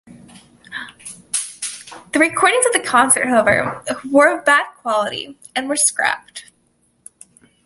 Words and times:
The 2.13 2.17
recordings 2.17 2.65
of 2.65 2.73
the 2.73 2.81
concert, 2.83 3.27
however, 3.27 3.83
were 4.09 4.35
of 4.39 4.45
bad 4.45 4.65
quality 4.77 5.37
and 5.55 5.69
were 5.69 5.75
scrapped. 5.75 6.45